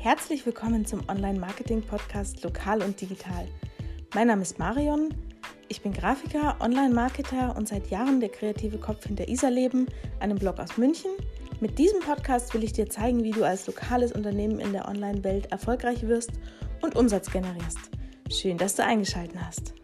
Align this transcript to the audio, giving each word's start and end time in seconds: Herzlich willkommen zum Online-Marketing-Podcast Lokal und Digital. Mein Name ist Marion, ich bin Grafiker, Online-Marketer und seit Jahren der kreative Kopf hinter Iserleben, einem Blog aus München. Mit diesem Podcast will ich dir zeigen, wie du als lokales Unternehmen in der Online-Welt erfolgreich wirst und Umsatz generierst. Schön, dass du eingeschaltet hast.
Herzlich 0.00 0.46
willkommen 0.46 0.86
zum 0.86 1.02
Online-Marketing-Podcast 1.08 2.44
Lokal 2.44 2.82
und 2.82 3.00
Digital. 3.00 3.48
Mein 4.14 4.28
Name 4.28 4.42
ist 4.42 4.56
Marion, 4.56 5.12
ich 5.66 5.82
bin 5.82 5.92
Grafiker, 5.92 6.56
Online-Marketer 6.60 7.56
und 7.56 7.66
seit 7.66 7.90
Jahren 7.90 8.20
der 8.20 8.28
kreative 8.28 8.78
Kopf 8.78 9.04
hinter 9.04 9.28
Iserleben, 9.28 9.88
einem 10.20 10.38
Blog 10.38 10.60
aus 10.60 10.76
München. 10.76 11.10
Mit 11.58 11.80
diesem 11.80 11.98
Podcast 11.98 12.54
will 12.54 12.62
ich 12.62 12.72
dir 12.72 12.88
zeigen, 12.88 13.24
wie 13.24 13.32
du 13.32 13.42
als 13.42 13.66
lokales 13.66 14.12
Unternehmen 14.12 14.60
in 14.60 14.72
der 14.72 14.86
Online-Welt 14.86 15.50
erfolgreich 15.50 16.06
wirst 16.06 16.30
und 16.80 16.94
Umsatz 16.94 17.28
generierst. 17.32 17.90
Schön, 18.30 18.56
dass 18.56 18.76
du 18.76 18.84
eingeschaltet 18.84 19.36
hast. 19.44 19.74